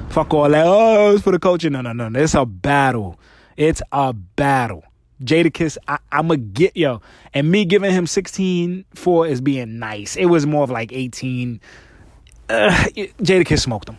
[0.09, 0.64] Fuck all that.
[0.66, 1.71] Oh, it's for the culture.
[1.71, 2.11] No, no, no.
[2.18, 3.18] It's a battle.
[3.57, 4.85] It's a battle.
[5.23, 7.03] Jadakiss, I, I'ma get yo.
[7.35, 10.16] And me giving him 16 for is being nice.
[10.16, 11.61] It was more of like 18.
[12.49, 12.71] Uh,
[13.21, 13.99] Jadakiss smoked him.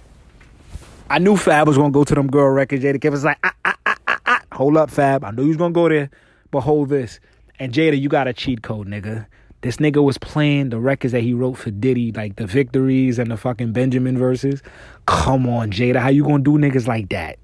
[1.09, 2.83] I knew Fab was gonna go to them girl records.
[2.83, 4.41] Jadakiss was like, ah, ah, ah, ah, ah.
[4.53, 5.23] hold up, Fab.
[5.23, 6.09] I knew he was gonna go there,
[6.51, 7.19] but hold this.
[7.59, 9.25] And Jada, you got a cheat code, nigga.
[9.61, 13.29] This nigga was playing the records that he wrote for Diddy, like the victories and
[13.29, 14.63] the fucking Benjamin verses.
[15.05, 17.39] Come on, Jada, how you gonna do niggas like that?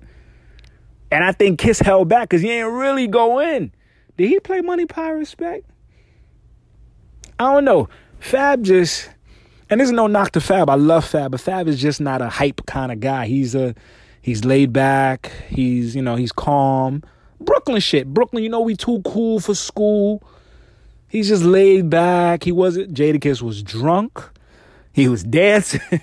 [1.11, 3.71] And I think Kiss held back because he ain't really go in.
[4.17, 5.65] Did he play Money, Power, Respect?
[7.37, 7.89] I don't know.
[8.19, 9.09] Fab just,
[9.69, 10.69] and there's no knock to Fab.
[10.69, 13.27] I love Fab, but Fab is just not a hype kind of guy.
[13.27, 13.75] He's a,
[14.21, 15.31] he's laid back.
[15.49, 17.03] He's, you know, he's calm.
[17.41, 18.13] Brooklyn shit.
[18.13, 20.23] Brooklyn, you know, we too cool for school.
[21.15, 22.43] He's just laid back.
[22.43, 22.93] He wasn't.
[22.93, 24.21] Jadakiss was drunk.
[24.91, 25.79] He was dancing.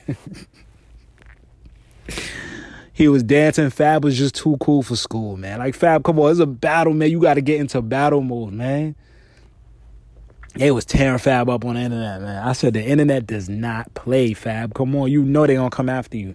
[2.94, 3.68] he was dancing.
[3.68, 5.58] Fab was just too cool for school, man.
[5.58, 7.10] Like Fab, come on, it's a battle, man.
[7.10, 8.96] You got to get into battle mode, man.
[10.54, 12.42] They was tearing Fab up on the internet, man.
[12.42, 14.72] I said the internet does not play Fab.
[14.72, 16.34] Come on, you know they gonna come after you.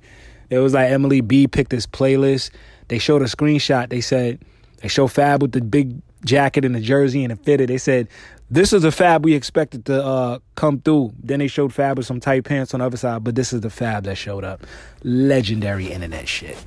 [0.52, 2.52] It was like Emily B picked this playlist.
[2.90, 3.90] They showed a screenshot.
[3.90, 4.40] They said
[4.84, 7.70] they show Fab with the big jacket and the jersey and it fitted.
[7.70, 8.08] They said
[8.50, 11.14] this is the Fab we expected to uh, come through.
[11.22, 13.62] Then they showed Fab with some tight pants on the other side, but this is
[13.62, 14.66] the Fab that showed up.
[15.04, 16.58] Legendary internet shit.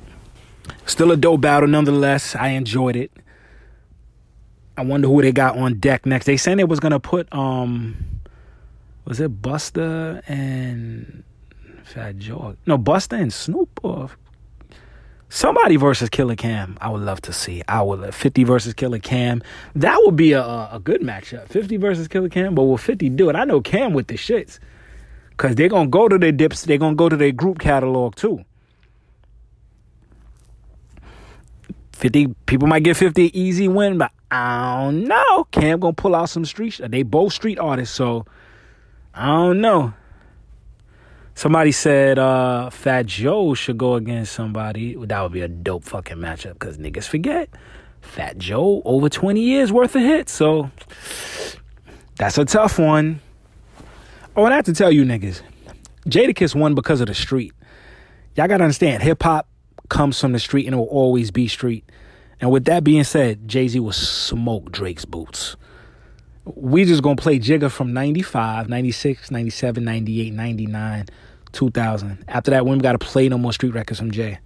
[0.87, 2.37] Still a dope battle nonetheless.
[2.37, 3.13] I enjoyed it.
[4.77, 6.27] I wonder who they got on deck next.
[6.27, 7.97] They said they was gonna put um
[9.05, 11.25] was it Buster and
[11.85, 12.57] Fat Joe?
[12.67, 14.11] No, Buster and Snoop or
[15.33, 17.63] Somebody versus Killer Cam, I would love to see.
[17.69, 19.45] I would love 50 versus Killer Cam.
[19.77, 21.49] That would be a, a good matchup.
[21.49, 23.37] 50 versus Killer Cam, but will 50 do it?
[23.37, 24.59] I know Cam with the shits.
[25.37, 28.45] Cause they're gonna go to their dips, they're gonna go to their group catalog too.
[31.93, 35.45] 50 people might get 50 easy win, but I don't know.
[35.53, 36.81] Cam gonna pull out some street.
[36.83, 38.27] They both street artists, so
[39.15, 39.95] I don't know.
[41.41, 44.95] Somebody said uh, Fat Joe should go against somebody.
[44.95, 47.49] That would be a dope fucking matchup because niggas forget.
[48.03, 50.33] Fat Joe, over 20 years worth of hits.
[50.33, 50.71] So
[52.17, 53.21] that's a tough one.
[54.37, 55.41] Oh, and I have to tell you niggas,
[56.05, 57.55] Jadakiss won because of the street.
[58.37, 59.49] Y'all gotta understand, hip hop
[59.89, 61.91] comes from the street and it will always be street.
[62.43, 65.57] And with that being said, Jay Z will smoke Drake's boots
[66.57, 71.07] we just gonna play Jigga from 95, 96, 97, 98, 99,
[71.53, 72.25] 2000.
[72.29, 74.39] After that, when we gotta play no more street records from Jay.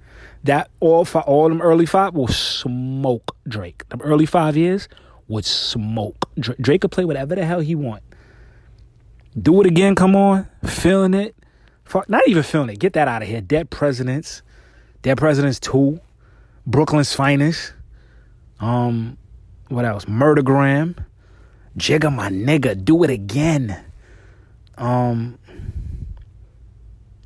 [0.44, 3.82] That all five, all them early five will smoke Drake.
[3.88, 4.88] The early five years
[5.28, 6.58] would smoke Drake.
[6.58, 8.02] Drake could play whatever the hell he want.
[9.40, 10.48] Do it again, come on.
[10.64, 11.34] Feeling it.
[12.08, 12.78] Not even feeling it.
[12.78, 13.40] Get that out of here.
[13.40, 14.42] Dead Presidents.
[15.02, 16.00] Dead Presidents 2.
[16.66, 17.72] Brooklyn's Finest.
[18.60, 19.18] Um,
[19.68, 20.04] what else?
[20.06, 21.04] Murdergram.
[21.76, 23.84] Jigga, my nigga, do it again.
[24.78, 25.38] Um,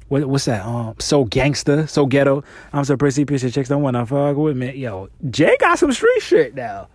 [0.08, 0.64] what, what's that?
[0.64, 2.42] Um, so gangster, so ghetto.
[2.72, 4.72] I'm so pretty piece of chicks don't wanna fuck with me.
[4.72, 6.88] Yo, Jay got some street shit now.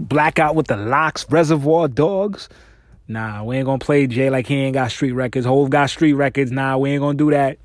[0.00, 2.48] Blackout with the LOX, Reservoir Dogs.
[3.08, 5.46] Nah, we ain't gonna play Jay like he ain't got street records.
[5.46, 6.50] Hove got street records.
[6.50, 7.58] Nah, we ain't gonna do that.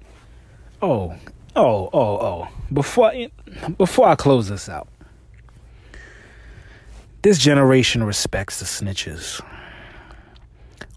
[0.82, 1.16] Oh,
[1.56, 2.48] oh, oh, oh.
[2.72, 3.13] Before
[3.78, 4.88] before I close this out,
[7.22, 9.42] this generation respects the snitches.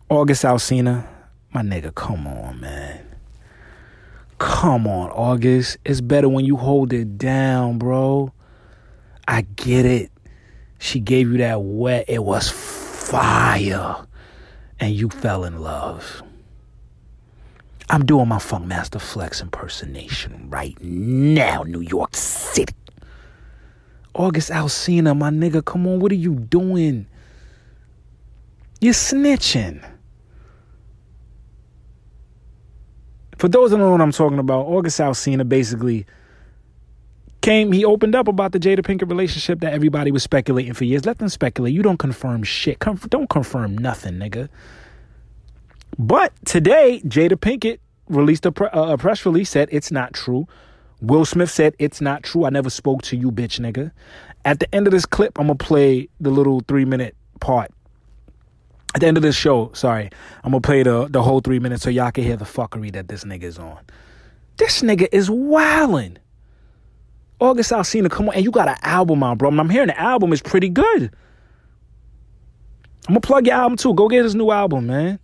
[0.09, 1.07] August Alsina,
[1.57, 3.01] my nigga, come on, man.
[4.37, 5.79] Come on, August.
[5.87, 8.31] It's better when you hold it down, bro.
[9.27, 10.12] I get it.
[10.79, 14.07] She gave you that wet, it was fire.
[14.79, 16.23] And you fell in love.
[17.88, 22.75] I'm doing my Funkmaster Flex impersonation right now, New York City.
[24.12, 27.07] August Alsina, my nigga, come on, what are you doing?
[28.83, 29.83] You're snitching.
[33.38, 36.07] For those that don't know what I'm talking about, August Alsina basically
[37.42, 41.05] came, he opened up about the Jada Pinkett relationship that everybody was speculating for years.
[41.05, 41.75] Let them speculate.
[41.75, 42.79] You don't confirm shit.
[42.79, 44.49] Conf- don't confirm nothing, nigga.
[45.99, 50.46] But today, Jada Pinkett released a, pre- a press release said it's not true.
[51.01, 52.44] Will Smith said, It's not true.
[52.46, 53.92] I never spoke to you, bitch nigga.
[54.44, 57.70] At the end of this clip, I'm to play the little three minute part.
[58.97, 60.09] At the end of this show, sorry,
[60.43, 63.09] I'm to play the, the whole three minutes so y'all can hear the fuckery that
[63.09, 63.79] this nigga is on.
[64.57, 66.17] This nigga is wildin'.
[67.39, 68.37] August Alsina, come on.
[68.37, 69.51] And you got an album out, bro.
[69.51, 71.15] And I'm hearing the album is pretty good.
[73.07, 73.93] I'm to plug your album too.
[73.93, 75.19] Go get his new album, man.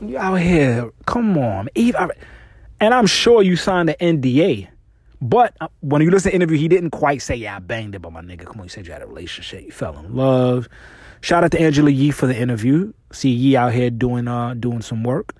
[0.00, 1.68] You out here, come on.
[1.74, 1.96] Eve.
[2.80, 4.68] And I'm sure you signed the NDA
[5.22, 7.94] But uh, when you listen to the interview, he didn't quite say, "Yeah, I banged
[7.94, 10.16] it," but my nigga, come on, you said you had a relationship, you fell in
[10.16, 10.68] love.
[11.20, 12.92] Shout out to Angela Yee for the interview.
[13.12, 15.32] See Yee out here doing uh doing some work.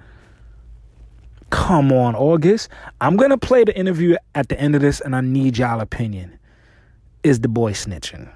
[1.50, 2.68] Come on, August.
[3.00, 6.38] I'm gonna play the interview at the end of this, and I need y'all opinion.
[7.24, 8.30] Is the boy snitching?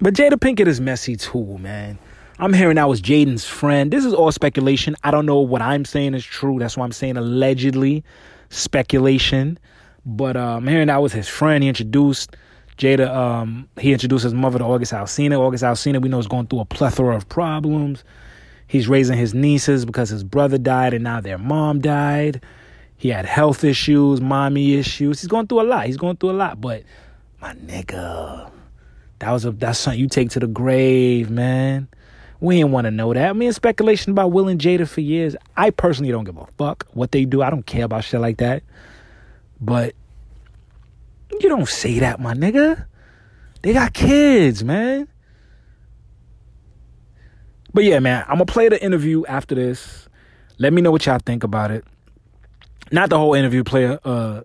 [0.00, 1.98] But Jada Pinkett is messy too, man.
[2.40, 3.90] I'm hearing that was Jaden's friend.
[3.90, 4.94] This is all speculation.
[5.02, 6.60] I don't know what I'm saying is true.
[6.60, 8.04] That's why I'm saying allegedly
[8.48, 9.58] speculation.
[10.06, 11.64] But uh, I'm hearing that was his friend.
[11.64, 12.36] He introduced
[12.76, 13.12] Jada.
[13.12, 15.36] Um, he introduced his mother to August Alsina.
[15.36, 18.04] August Alsina, we know, is going through a plethora of problems.
[18.68, 22.44] He's raising his nieces because his brother died and now their mom died.
[22.98, 25.20] He had health issues, mommy issues.
[25.20, 25.86] He's going through a lot.
[25.86, 26.60] He's going through a lot.
[26.60, 26.84] But
[27.40, 28.48] my nigga,
[29.18, 31.88] that was a that's something you take to the grave, man.
[32.40, 33.30] We didn't want to know that.
[33.30, 35.34] I mean, speculation about Will and Jada for years.
[35.56, 37.42] I personally don't give a fuck what they do.
[37.42, 38.62] I don't care about shit like that.
[39.60, 39.94] But
[41.40, 42.86] you don't say that, my nigga.
[43.62, 45.08] They got kids, man.
[47.74, 50.08] But yeah, man, I'm gonna play the interview after this.
[50.58, 51.84] Let me know what y'all think about it.
[52.90, 54.42] Not the whole interview, play uh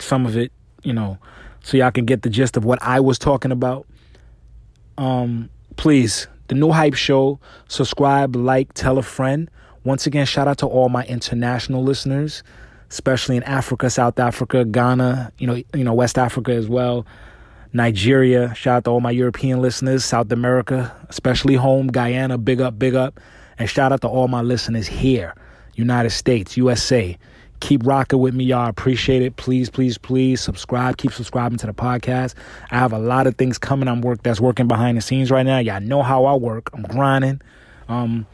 [0.00, 0.52] some of it,
[0.82, 1.18] you know,
[1.62, 3.86] so y'all can get the gist of what I was talking about.
[4.96, 7.38] Um, please the New Hype Show.
[7.68, 9.50] Subscribe, like, tell a friend.
[9.84, 12.42] Once again, shout out to all my international listeners,
[12.90, 17.06] especially in Africa, South Africa, Ghana, you know, you know, West Africa as well.
[17.74, 22.78] Nigeria, shout out to all my European listeners, South America, especially home, Guyana, big up,
[22.78, 23.20] big up.
[23.58, 25.34] And shout out to all my listeners here,
[25.74, 27.18] United States, USA.
[27.64, 28.68] Keep rocking with me, y'all.
[28.68, 29.36] Appreciate it.
[29.36, 30.98] Please, please, please subscribe.
[30.98, 32.34] Keep subscribing to the podcast.
[32.70, 33.88] I have a lot of things coming.
[33.88, 35.60] I'm work that's working behind the scenes right now.
[35.60, 36.68] Y'all know how I work.
[36.74, 37.40] I'm grinding.
[37.88, 38.26] Um,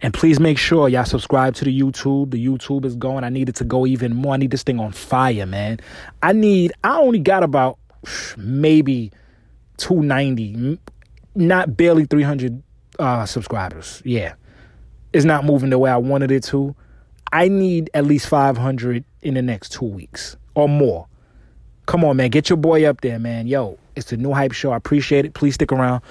[0.00, 2.30] and please make sure y'all subscribe to the YouTube.
[2.30, 3.24] The YouTube is going.
[3.24, 4.32] I need it to go even more.
[4.32, 5.80] I need this thing on fire, man.
[6.22, 6.72] I need.
[6.82, 7.78] I only got about
[8.38, 9.12] maybe
[9.76, 10.78] 290,
[11.34, 12.62] not barely 300
[12.98, 14.00] uh, subscribers.
[14.06, 14.32] Yeah,
[15.12, 16.74] it's not moving the way I wanted it to.
[17.32, 21.06] I need at least 500 in the next two weeks or more.
[21.86, 22.30] Come on, man.
[22.30, 23.46] Get your boy up there, man.
[23.46, 24.72] Yo, it's the new hype show.
[24.72, 25.34] I appreciate it.
[25.34, 26.02] Please stick around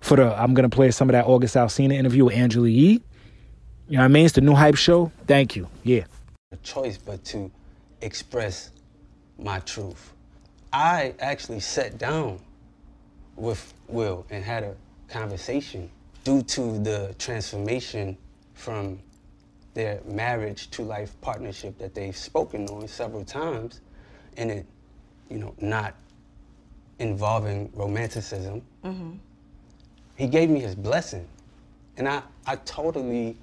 [0.00, 0.34] for the.
[0.34, 3.02] I'm going to play some of that August Alsina interview with Angela Yee.
[3.88, 4.26] You know what I mean?
[4.26, 5.12] It's the new hype show.
[5.26, 5.68] Thank you.
[5.82, 6.04] Yeah.
[6.52, 7.50] A choice but to
[8.00, 8.70] express
[9.38, 10.12] my truth.
[10.72, 12.40] I actually sat down
[13.36, 14.74] with Will and had a
[15.08, 15.90] conversation
[16.24, 18.18] due to the transformation
[18.54, 18.98] from
[19.78, 23.80] their marriage to life partnership that they've spoken on several times
[24.36, 24.66] and it
[25.30, 25.94] you know not
[26.98, 29.12] involving romanticism mm-hmm.
[30.16, 31.28] he gave me his blessing
[31.96, 33.36] and i i totally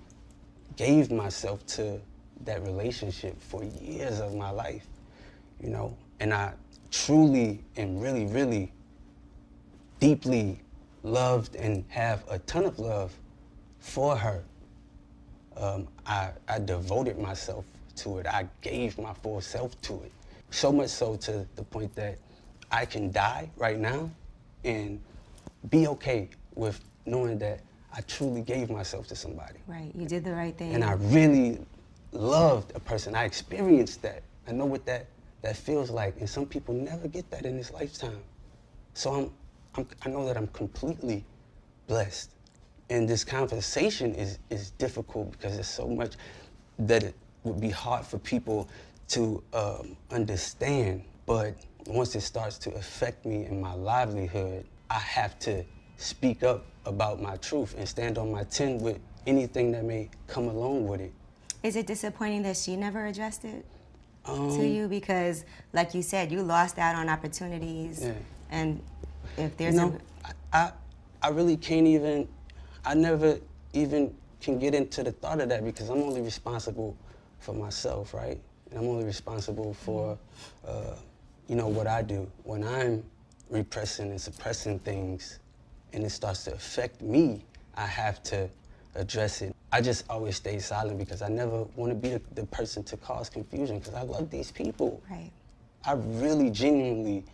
[0.76, 2.02] gave myself to
[2.44, 4.88] that relationship for years of my life
[5.64, 6.52] you know and i
[6.92, 8.74] truly and really really
[10.02, 10.60] deeply
[11.02, 13.14] loved and have a ton of love
[13.80, 14.44] for her
[15.58, 17.66] um, I, I devoted myself
[17.98, 18.28] to it.
[18.28, 20.12] I gave my full self to it.
[20.52, 22.18] So much so to the point that
[22.72, 24.10] I can die right now
[24.64, 25.02] and
[25.70, 27.62] be okay with knowing that
[27.94, 29.60] I truly gave myself to somebody.
[29.68, 30.74] Right, you did the right thing.
[30.74, 31.60] And I really
[32.12, 33.16] loved a person.
[33.16, 34.24] I experienced that.
[34.48, 35.08] I know what that,
[35.42, 36.20] that feels like.
[36.20, 38.22] And some people never get that in this lifetime.
[38.94, 39.32] So I'm,
[39.76, 41.24] I'm, I know that I'm completely
[41.88, 42.32] blessed
[42.90, 46.14] and this conversation is, is difficult because there's so much
[46.80, 48.70] that it would be hard for people
[49.10, 51.04] to um, understand.
[51.26, 51.56] But
[51.88, 55.64] once it starts to affect me in my livelihood, I have to
[55.98, 60.48] speak up about my truth and stand on my 10 with anything that may come
[60.48, 61.12] along with it.
[61.64, 63.66] Is it disappointing that she never addressed it
[64.26, 64.88] um, to you?
[64.88, 68.04] Because, like you said, you lost out on opportunities.
[68.04, 68.14] Yeah.
[68.52, 68.84] And
[69.38, 70.56] if there's you know, a...
[70.56, 70.72] I,
[71.24, 72.28] I really can't even
[72.86, 73.40] I never
[73.74, 76.96] even can get into the thought of that because I'm only responsible
[77.40, 78.40] for myself, right?
[78.70, 80.18] And I'm only responsible for,
[80.68, 80.96] uh,
[81.48, 82.30] you know, what I do.
[82.44, 83.04] When I'm
[83.50, 85.40] repressing and suppressing things
[85.94, 87.44] and it starts to affect me,
[87.76, 88.50] I have to
[88.96, 89.56] address it.
[89.72, 92.98] I just always stay silent because I never want to be the, the person to
[92.98, 95.02] cause confusion because I love these people.
[95.10, 95.32] Right.
[95.86, 97.26] I really genuinely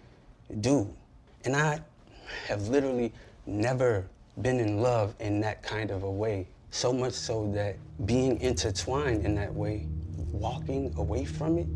[0.61, 0.91] do.
[1.45, 1.81] And I
[2.47, 3.13] have literally
[3.45, 4.07] never
[4.41, 6.47] been in love in that kind of a way.
[6.69, 9.87] So much so that being intertwined in that way,
[10.31, 11.67] walking away from it,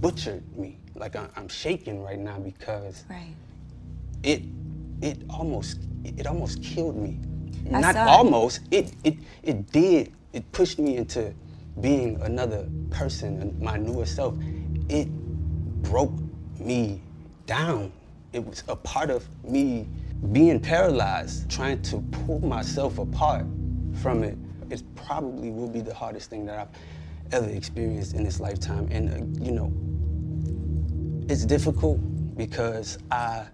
[0.00, 0.78] butchered me.
[0.94, 3.34] Like I'm shaking right now because right.
[4.22, 4.42] it
[5.00, 7.18] it almost it almost killed me.
[7.72, 8.60] I Not almost.
[8.70, 8.92] It.
[9.02, 10.12] it it it did.
[10.32, 11.32] It pushed me into
[11.80, 14.34] being another person, my newer self,
[14.88, 15.08] it
[15.82, 16.12] broke
[16.58, 17.00] me
[17.46, 17.92] down.
[18.32, 19.86] It was a part of me
[20.32, 23.46] being paralyzed, trying to pull myself apart
[24.00, 24.36] from it.
[24.70, 28.88] It probably will be the hardest thing that I've ever experienced in this lifetime.
[28.90, 29.72] And, uh, you know,
[31.28, 31.98] it's difficult
[32.36, 33.46] because I,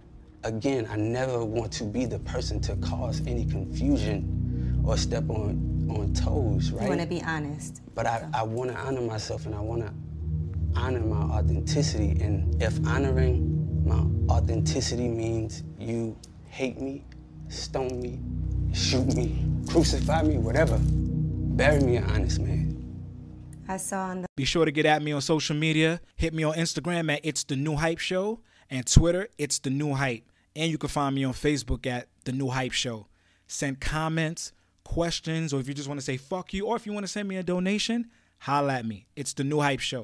[0.45, 5.89] again, I never want to be the person to cause any confusion or step on,
[5.91, 6.83] on toes, right?
[6.83, 7.83] You want to be honest.
[7.95, 9.93] But I, I want to honor myself and I want to
[10.81, 12.17] honor my authenticity.
[12.21, 16.17] And if honoring my authenticity means you
[16.51, 17.05] hate me,
[17.49, 18.19] stone me,
[18.75, 22.77] shoot me, crucify me, whatever, bury me an honest man.
[23.69, 24.29] I saw on the.
[24.37, 26.01] Be sure to get at me on social media.
[26.17, 29.95] Hit me on Instagram at It's The New Hype Show and Twitter, It's The New
[29.95, 30.25] Hype.
[30.57, 33.07] And you can find me on Facebook at The New Hype Show.
[33.47, 36.93] Send comments, questions, or if you just want to say fuck you, or if you
[36.93, 39.07] want to send me a donation, holla at me.
[39.15, 39.99] It's The New Hype Show.